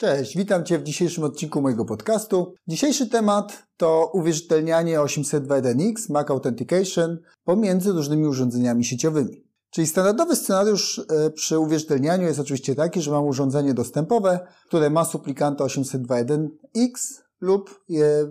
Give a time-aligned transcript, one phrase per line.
[0.00, 2.54] Cześć, witam Cię w dzisiejszym odcinku mojego podcastu.
[2.66, 9.44] Dzisiejszy temat to uwierzytelnianie 802.1x Mac Authentication pomiędzy różnymi urządzeniami sieciowymi.
[9.70, 15.04] Czyli standardowy scenariusz e, przy uwierzytelnianiu jest oczywiście taki, że mam urządzenie dostępowe, które ma
[15.04, 17.84] suplikanta 802.1x lub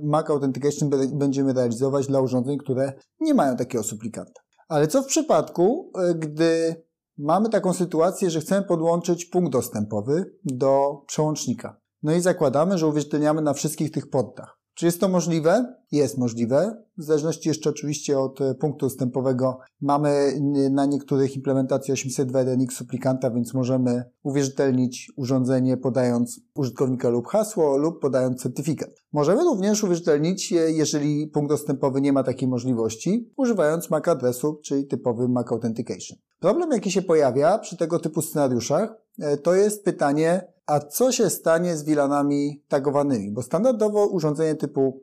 [0.03, 4.41] Mac Authentication będziemy realizować dla urządzeń, które nie mają takiego suplikanta.
[4.67, 6.83] Ale co w przypadku, e, gdy
[7.17, 11.79] mamy taką sytuację, że chcemy podłączyć punkt dostępowy do przełącznika.
[12.03, 14.57] No i zakładamy, że uwierzytelniamy na wszystkich tych portach.
[14.77, 15.75] Czy jest to możliwe?
[15.91, 16.83] Jest możliwe.
[16.97, 20.39] W zależności jeszcze oczywiście od e, punktu dostępowego mamy
[20.71, 28.41] na niektórych implementację 802.1x suplikanta, więc możemy uwierzytelnić urządzenie podając użytkownika lub hasło lub podając
[28.41, 28.89] certyfikat.
[29.13, 35.27] Możemy również uwierzytelnić, jeżeli punkt dostępowy nie ma takiej możliwości, używając MAC adresu, czyli typowy
[35.29, 36.17] MAC Authentication.
[36.39, 41.29] Problem, jaki się pojawia przy tego typu scenariuszach, e, to jest pytanie, a co się
[41.29, 43.31] stanie z VLANami tagowanymi?
[43.31, 45.01] Bo standardowo urządzenie typu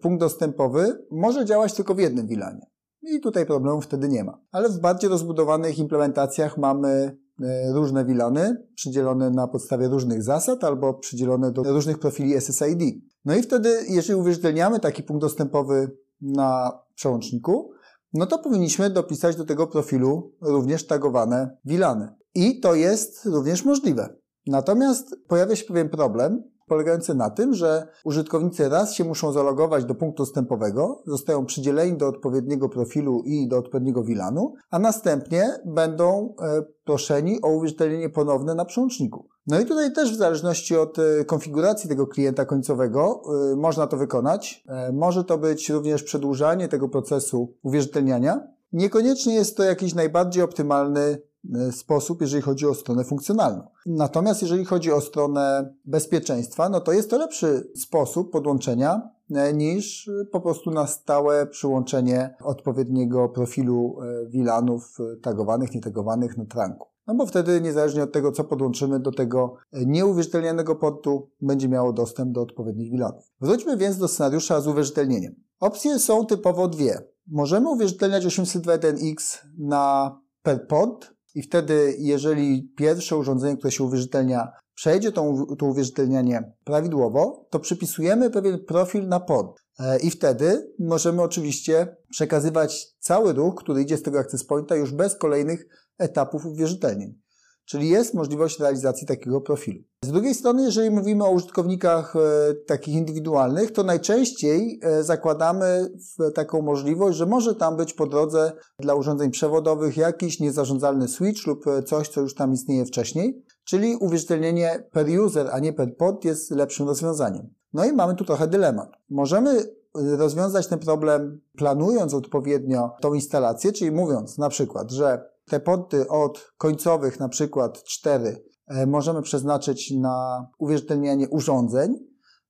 [0.00, 2.66] punkt dostępowy może działać tylko w jednym VLANie.
[3.02, 4.38] I tutaj problemu wtedy nie ma.
[4.52, 10.94] Ale w bardziej rozbudowanych implementacjach mamy e, różne VLANy przydzielone na podstawie różnych zasad albo
[10.94, 13.02] przydzielone do różnych profili SSID.
[13.24, 17.72] No i wtedy, jeżeli uwierzytelniamy taki punkt dostępowy na przełączniku,
[18.14, 22.08] no to powinniśmy dopisać do tego profilu również tagowane VLANy.
[22.34, 24.16] I to jest również możliwe.
[24.46, 29.94] Natomiast pojawia się pewien problem, polegający na tym, że użytkownicy raz się muszą zalogować do
[29.94, 36.62] punktu wstępowego, zostają przydzieleni do odpowiedniego profilu i do odpowiedniego VLANu, a następnie będą e,
[36.84, 39.28] proszeni o uwierzytelnienie ponowne na przełączniku.
[39.46, 43.96] No i tutaj też w zależności od e, konfiguracji tego klienta końcowego e, można to
[43.96, 44.64] wykonać.
[44.92, 48.40] Może to być również przedłużanie tego procesu uwierzytelniania.
[48.72, 51.18] Niekoniecznie jest to jakiś najbardziej optymalny
[51.54, 53.62] E, sposób, jeżeli chodzi o stronę funkcjonalną.
[53.86, 60.10] Natomiast jeżeli chodzi o stronę bezpieczeństwa, no to jest to lepszy sposób podłączenia e, niż
[60.32, 66.91] po prostu na stałe przyłączenie odpowiedniego profilu e, VLANów tagowanych, nietagowanych na tranku.
[67.06, 72.32] No bo wtedy niezależnie od tego, co podłączymy do tego nieuwierzytelnianego portu, będzie miało dostęp
[72.32, 73.24] do odpowiednich VLANów.
[73.40, 75.34] Wróćmy więc do scenariusza z uwierzytelnieniem.
[75.60, 76.98] Opcje są typowo dwie.
[77.26, 85.12] Możemy uwierzytelniać 802.1x na per port, i wtedy, jeżeli pierwsze urządzenie, które się uwierzytelnia, przejdzie
[85.12, 89.62] to, to uwierzytelnianie prawidłowo, to przypisujemy pewien profil na port.
[89.78, 94.92] E, I wtedy możemy oczywiście przekazywać cały ruch, który idzie z tego access pointa już
[94.92, 95.66] bez kolejnych
[95.98, 97.22] etapów uwierzytelnień.
[97.64, 99.82] Czyli jest możliwość realizacji takiego profilu.
[100.04, 105.92] Z drugiej strony, jeżeli mówimy o użytkownikach e, takich indywidualnych, to najczęściej e, zakładamy
[106.34, 111.66] taką możliwość, że może tam być po drodze dla urządzeń przewodowych jakiś niezarządzalny switch lub
[111.66, 116.24] e, coś, co już tam istnieje wcześniej, czyli uwierzytelnienie per user, a nie per pod
[116.24, 117.54] jest lepszym rozwiązaniem.
[117.72, 118.92] No i mamy tu trochę dylemat.
[119.10, 119.64] Możemy
[119.94, 126.52] rozwiązać ten problem planując odpowiednio tą instalację, czyli mówiąc na przykład, że te porty od
[126.58, 131.96] końcowych, na przykład 4, e, możemy przeznaczyć na uwierzytelnianie urządzeń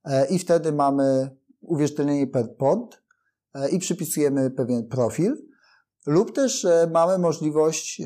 [0.05, 1.29] e, i wtedy mamy
[1.61, 3.01] uwierzytelnienie per port
[3.53, 5.53] e, i przypisujemy pewien profil.
[6.05, 8.01] Lub też mamy możliwość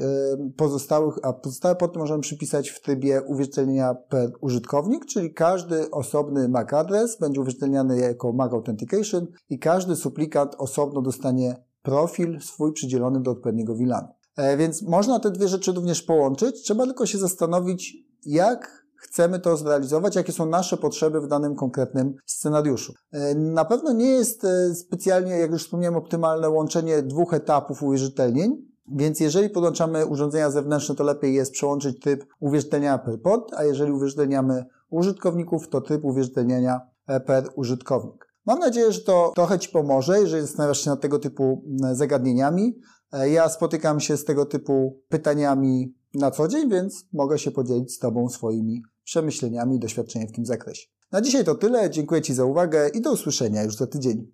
[0.57, 6.73] pozostałych, a pozostałe porty możemy przypisać w trybie uwierzytelnienia per użytkownik, czyli każdy osobny MAC
[6.73, 13.31] adres będzie uwierzytelniany jako MAC Authentication i każdy suplikant osobno dostanie profil swój przydzielony do
[13.31, 14.16] odpowiedniego VLANu.
[14.37, 16.61] E, więc można te dwie rzeczy również połączyć.
[16.63, 22.15] Trzeba tylko się zastanowić, jak chcemy to zrealizować, jakie są nasze potrzeby w danym konkretnym
[22.25, 22.93] scenariuszu.
[23.11, 28.67] E, na pewno nie jest e, specjalnie, jak już wspomniałem, optymalne łączenie dwóch etapów uwierzytelnień,
[28.87, 33.91] więc jeżeli podłączamy urządzenia zewnętrzne, to lepiej jest przełączyć typ uwierzytelniania per pod, a jeżeli
[33.91, 36.81] uwierzytelniamy użytkowników, to tryb uwierzytelniania
[37.25, 38.26] per użytkownik.
[38.47, 42.79] Mam nadzieję, że to trochę Ci pomoże, jeżeli zastanawiasz się nad tego typu zagadnieniami.
[43.11, 47.93] E, ja spotykam się z tego typu pytaniami na co dzień, więc mogę się podzielić
[47.93, 50.87] z Tobą swoimi przemyśleniami i doświadczeniem w tym zakresie.
[51.11, 51.89] Na dzisiaj to tyle.
[51.89, 54.31] Dziękuję Ci za uwagę i do usłyszenia już za tydzień.